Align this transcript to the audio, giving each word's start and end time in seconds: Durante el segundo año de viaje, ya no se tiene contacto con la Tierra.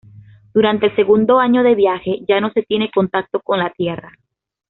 Durante 0.51 0.87
el 0.87 0.95
segundo 0.95 1.39
año 1.39 1.61
de 1.61 1.75
viaje, 1.75 2.21
ya 2.27 2.41
no 2.41 2.49
se 2.53 2.63
tiene 2.63 2.89
contacto 2.89 3.39
con 3.39 3.59
la 3.59 3.69
Tierra. 3.69 4.11